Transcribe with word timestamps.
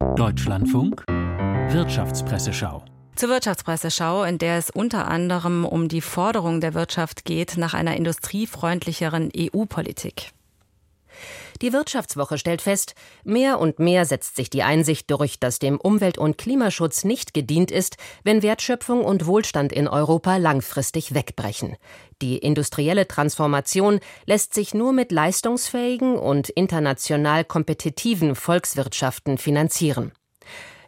Deutschlandfunk 0.00 1.04
Wirtschaftspresseschau 1.08 2.82
zur 3.16 3.28
Wirtschaftspresseschau, 3.28 4.24
in 4.24 4.38
der 4.38 4.56
es 4.56 4.70
unter 4.70 5.08
anderem 5.08 5.66
um 5.66 5.88
die 5.88 6.00
Forderung 6.00 6.62
der 6.62 6.72
Wirtschaft 6.72 7.26
geht 7.26 7.58
nach 7.58 7.74
einer 7.74 7.94
industriefreundlicheren 7.94 9.30
EU-Politik. 9.36 10.32
Die 11.62 11.72
Wirtschaftswoche 11.72 12.38
stellt 12.38 12.62
fest, 12.62 12.94
mehr 13.24 13.58
und 13.58 13.78
mehr 13.78 14.04
setzt 14.04 14.36
sich 14.36 14.50
die 14.50 14.62
Einsicht 14.62 15.10
durch, 15.10 15.40
dass 15.40 15.58
dem 15.58 15.78
Umwelt- 15.78 16.18
und 16.18 16.38
Klimaschutz 16.38 17.04
nicht 17.04 17.34
gedient 17.34 17.70
ist, 17.70 17.96
wenn 18.24 18.42
Wertschöpfung 18.42 19.04
und 19.04 19.26
Wohlstand 19.26 19.72
in 19.72 19.88
Europa 19.88 20.36
langfristig 20.36 21.14
wegbrechen. 21.14 21.76
Die 22.22 22.38
industrielle 22.38 23.08
Transformation 23.08 24.00
lässt 24.26 24.54
sich 24.54 24.74
nur 24.74 24.92
mit 24.92 25.12
leistungsfähigen 25.12 26.16
und 26.16 26.48
international 26.48 27.44
kompetitiven 27.44 28.34
Volkswirtschaften 28.34 29.38
finanzieren. 29.38 30.12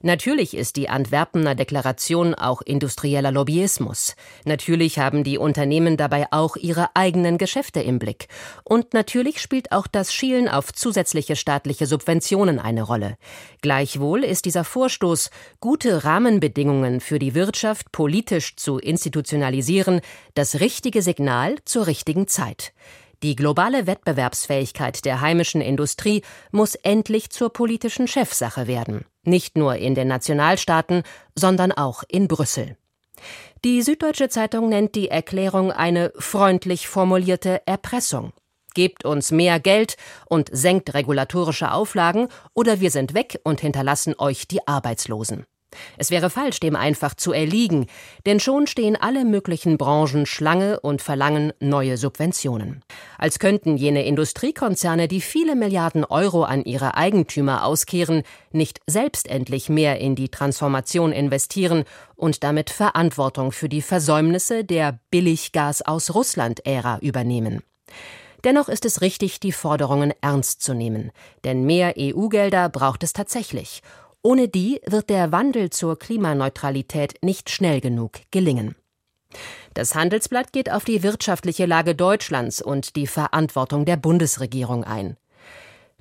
Natürlich 0.02 0.56
ist 0.56 0.76
die 0.76 0.88
Antwerpener 0.88 1.54
Deklaration 1.54 2.34
auch 2.34 2.60
industrieller 2.60 3.30
Lobbyismus. 3.30 4.16
Natürlich 4.44 4.98
haben 4.98 5.22
die 5.22 5.38
Unternehmen 5.38 5.96
dabei 5.96 6.26
auch 6.32 6.56
ihre 6.56 6.90
eigenen 6.94 7.38
Geschäfte 7.38 7.80
im 7.80 7.98
Blick. 7.98 8.26
Und 8.64 8.94
natürlich 8.94 9.40
spielt 9.40 9.70
auch 9.70 9.86
das 9.86 10.12
Schielen 10.12 10.48
auf 10.48 10.72
zusätzliche 10.72 11.36
staatliche 11.36 11.86
Subventionen 11.86 12.58
eine 12.58 12.82
Rolle. 12.82 13.16
Gleichwohl 13.60 14.24
ist 14.24 14.44
dieser 14.44 14.64
Vorstoß, 14.64 15.30
gute 15.60 16.04
Rahmenbedingungen 16.04 17.00
für 17.00 17.20
die 17.20 17.34
Wirtschaft 17.34 17.92
politisch 17.92 18.56
zu 18.56 18.78
institutionalisieren, 18.78 20.00
das 20.34 20.58
richtige 20.58 21.00
Signal 21.00 21.56
zur 21.64 21.86
richtigen 21.86 22.26
Zeit. 22.26 22.72
Die 23.22 23.36
globale 23.36 23.86
Wettbewerbsfähigkeit 23.86 25.04
der 25.04 25.20
heimischen 25.20 25.60
Industrie 25.60 26.22
muss 26.50 26.74
endlich 26.74 27.30
zur 27.30 27.52
politischen 27.52 28.08
Chefsache 28.08 28.66
werden. 28.66 29.04
Nicht 29.22 29.56
nur 29.56 29.76
in 29.76 29.94
den 29.94 30.08
Nationalstaaten, 30.08 31.04
sondern 31.36 31.70
auch 31.70 32.02
in 32.08 32.26
Brüssel. 32.26 32.76
Die 33.64 33.80
Süddeutsche 33.82 34.28
Zeitung 34.28 34.68
nennt 34.68 34.96
die 34.96 35.08
Erklärung 35.08 35.70
eine 35.70 36.12
freundlich 36.18 36.88
formulierte 36.88 37.62
Erpressung. 37.64 38.32
Gebt 38.74 39.04
uns 39.04 39.30
mehr 39.30 39.60
Geld 39.60 39.96
und 40.26 40.48
senkt 40.50 40.92
regulatorische 40.92 41.70
Auflagen, 41.70 42.26
oder 42.54 42.80
wir 42.80 42.90
sind 42.90 43.14
weg 43.14 43.38
und 43.44 43.60
hinterlassen 43.60 44.14
euch 44.18 44.48
die 44.48 44.66
Arbeitslosen. 44.66 45.44
Es 45.98 46.10
wäre 46.10 46.30
falsch, 46.30 46.60
dem 46.60 46.76
einfach 46.76 47.14
zu 47.14 47.32
erliegen, 47.32 47.86
denn 48.26 48.40
schon 48.40 48.66
stehen 48.66 48.96
alle 48.96 49.24
möglichen 49.24 49.78
Branchen 49.78 50.26
Schlange 50.26 50.80
und 50.80 51.02
verlangen 51.02 51.52
neue 51.60 51.96
Subventionen. 51.96 52.82
Als 53.18 53.38
könnten 53.38 53.76
jene 53.76 54.04
Industriekonzerne, 54.04 55.08
die 55.08 55.20
viele 55.20 55.56
Milliarden 55.56 56.04
Euro 56.04 56.44
an 56.44 56.64
ihre 56.64 56.94
Eigentümer 56.96 57.64
auskehren, 57.64 58.22
nicht 58.52 58.80
selbst 58.86 59.28
endlich 59.28 59.68
mehr 59.68 59.98
in 59.98 60.14
die 60.14 60.28
Transformation 60.28 61.12
investieren 61.12 61.84
und 62.16 62.44
damit 62.44 62.70
Verantwortung 62.70 63.52
für 63.52 63.68
die 63.68 63.82
Versäumnisse 63.82 64.64
der 64.64 64.98
Billiggas 65.10 65.82
aus 65.82 66.14
Russland-Ära 66.14 66.98
übernehmen. 67.00 67.62
Dennoch 68.44 68.68
ist 68.68 68.84
es 68.84 69.02
richtig, 69.02 69.38
die 69.38 69.52
Forderungen 69.52 70.12
ernst 70.20 70.62
zu 70.62 70.74
nehmen, 70.74 71.12
denn 71.44 71.64
mehr 71.64 71.94
EU-Gelder 71.96 72.68
braucht 72.68 73.04
es 73.04 73.12
tatsächlich, 73.12 73.82
ohne 74.22 74.48
die 74.48 74.80
wird 74.86 75.10
der 75.10 75.32
Wandel 75.32 75.70
zur 75.70 75.98
Klimaneutralität 75.98 77.14
nicht 77.22 77.50
schnell 77.50 77.80
genug 77.80 78.20
gelingen. 78.30 78.76
Das 79.74 79.94
Handelsblatt 79.94 80.52
geht 80.52 80.70
auf 80.70 80.84
die 80.84 81.02
wirtschaftliche 81.02 81.66
Lage 81.66 81.94
Deutschlands 81.94 82.60
und 82.60 82.96
die 82.96 83.06
Verantwortung 83.06 83.84
der 83.84 83.96
Bundesregierung 83.96 84.84
ein. 84.84 85.16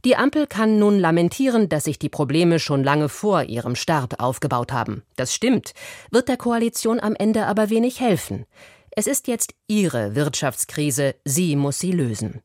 Die 0.04 0.16
Ampel 0.16 0.48
kann 0.48 0.80
nun 0.80 0.98
lamentieren, 0.98 1.70
dass 1.70 1.84
sich 1.84 2.00
die 2.00 2.10
Probleme 2.10 2.60
schon 2.60 2.84
lange 2.84 3.08
vor 3.08 3.44
ihrem 3.44 3.76
Start 3.76 4.20
aufgebaut 4.20 4.72
haben. 4.72 5.04
Das 5.16 5.34
stimmt, 5.34 5.74
wird 6.10 6.28
der 6.28 6.38
Koalition 6.38 7.00
am 7.00 7.16
Ende 7.16 7.46
aber 7.46 7.70
wenig 7.70 8.00
helfen. 8.00 8.46
Es 8.90 9.08
ist 9.08 9.28
jetzt 9.28 9.54
ihre 9.68 10.16
Wirtschaftskrise, 10.16 11.16
sie 11.24 11.56
muss 11.56 11.80
sie 11.80 11.92
lösen. 11.92 12.42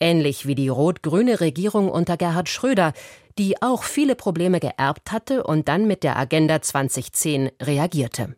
Ähnlich 0.00 0.46
wie 0.46 0.54
die 0.54 0.68
rot-grüne 0.68 1.40
Regierung 1.40 1.90
unter 1.90 2.16
Gerhard 2.16 2.48
Schröder, 2.48 2.94
die 3.38 3.60
auch 3.60 3.84
viele 3.84 4.16
Probleme 4.16 4.58
geerbt 4.58 5.12
hatte 5.12 5.44
und 5.44 5.68
dann 5.68 5.86
mit 5.86 6.02
der 6.02 6.18
Agenda 6.18 6.62
2010 6.62 7.50
reagierte. 7.62 8.34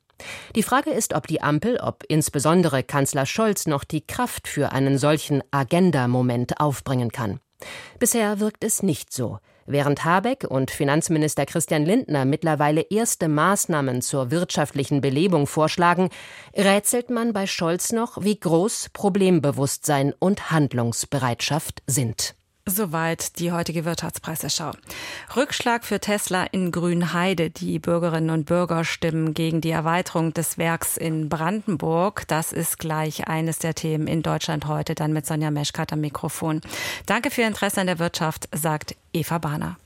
Die 0.54 0.62
Frage 0.62 0.90
ist, 0.90 1.14
ob 1.14 1.26
die 1.26 1.40
Ampel, 1.40 1.78
ob 1.78 2.04
insbesondere 2.08 2.82
Kanzler 2.82 3.26
Scholz 3.26 3.66
noch 3.66 3.84
die 3.84 4.06
Kraft 4.06 4.48
für 4.48 4.72
einen 4.72 4.98
solchen 4.98 5.42
Agenda-Moment 5.50 6.60
aufbringen 6.60 7.10
kann. 7.10 7.40
Bisher 7.98 8.40
wirkt 8.40 8.64
es 8.64 8.82
nicht 8.82 9.12
so. 9.12 9.38
Während 9.66 10.04
Habeck 10.04 10.44
und 10.48 10.70
Finanzminister 10.70 11.46
Christian 11.46 11.84
Lindner 11.84 12.24
mittlerweile 12.24 12.82
erste 12.82 13.28
Maßnahmen 13.28 14.02
zur 14.02 14.30
wirtschaftlichen 14.30 15.00
Belebung 15.00 15.46
vorschlagen, 15.46 16.10
rätselt 16.56 17.10
man 17.10 17.32
bei 17.32 17.46
Scholz 17.46 17.92
noch, 17.92 18.22
wie 18.22 18.38
groß 18.38 18.90
Problembewusstsein 18.92 20.14
und 20.18 20.50
Handlungsbereitschaft 20.50 21.82
sind. 21.86 22.34
Soweit 22.64 23.40
die 23.40 23.50
heutige 23.50 23.84
Wirtschaftspresseschau. 23.84 24.70
Rückschlag 25.34 25.84
für 25.84 25.98
Tesla 25.98 26.44
in 26.44 26.70
Grünheide. 26.70 27.50
Die 27.50 27.80
Bürgerinnen 27.80 28.30
und 28.30 28.46
Bürger 28.46 28.84
stimmen 28.84 29.34
gegen 29.34 29.60
die 29.60 29.70
Erweiterung 29.70 30.32
des 30.32 30.58
Werks 30.58 30.96
in 30.96 31.28
Brandenburg. 31.28 32.22
Das 32.28 32.52
ist 32.52 32.78
gleich 32.78 33.26
eines 33.26 33.58
der 33.58 33.74
Themen 33.74 34.06
in 34.06 34.22
Deutschland 34.22 34.68
heute, 34.68 34.94
dann 34.94 35.12
mit 35.12 35.26
Sonja 35.26 35.50
Meschkat 35.50 35.92
am 35.92 36.02
Mikrofon. 36.02 36.60
Danke 37.06 37.32
für 37.32 37.40
Ihr 37.40 37.48
Interesse 37.48 37.80
an 37.80 37.88
der 37.88 37.98
Wirtschaft, 37.98 38.48
sagt 38.52 38.94
Eva 39.12 39.38
Bahner. 39.38 39.76